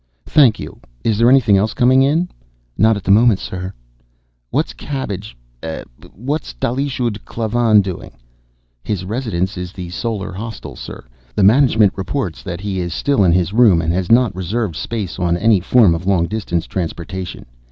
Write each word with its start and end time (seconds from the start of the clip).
"Thank 0.25 0.59
you. 0.59 0.79
Is 1.03 1.19
there 1.19 1.29
anything 1.29 1.57
else 1.57 1.75
coming 1.75 2.01
in?" 2.01 2.27
"Not 2.75 2.97
at 2.97 3.03
the 3.03 3.11
moment, 3.11 3.37
sir." 3.39 3.71
"What's" 4.49 4.73
Cabbage. 4.89 5.37
"What's 6.15 6.55
Dalish 6.55 6.99
ud 6.99 7.23
Klavan 7.23 7.81
doing?" 7.81 8.13
"His 8.83 9.05
residence 9.05 9.57
is 9.57 9.71
the 9.73 9.91
Solar 9.91 10.33
Hostel, 10.33 10.75
sir. 10.75 11.05
The 11.35 11.43
management 11.43 11.93
reports 11.95 12.41
that 12.41 12.61
he 12.61 12.79
is 12.79 12.95
still 12.95 13.23
in 13.23 13.31
his 13.33 13.53
room, 13.53 13.79
and 13.79 13.93
has 13.93 14.11
not 14.11 14.35
reserved 14.35 14.75
space 14.75 15.19
on 15.19 15.37
any 15.37 15.59
form 15.59 15.93
of 15.93 16.07
long 16.07 16.25
distance 16.25 16.65
transportation. 16.65 17.45